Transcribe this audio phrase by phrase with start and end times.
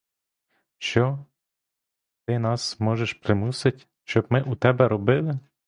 [0.77, 1.25] Що,
[2.25, 5.39] ти нас можеш примусить, щоб ми у тебе робили?